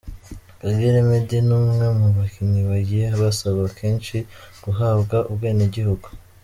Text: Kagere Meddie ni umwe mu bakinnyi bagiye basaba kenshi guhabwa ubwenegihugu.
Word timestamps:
Kagere 0.59 0.97
Meddie 1.09 1.43
ni 1.47 1.53
umwe 1.59 1.87
mu 1.99 2.07
bakinnyi 2.17 2.61
bagiye 2.69 3.05
basaba 3.21 3.61
kenshi 3.77 4.17
guhabwa 4.63 5.17
ubwenegihugu. 5.31 6.07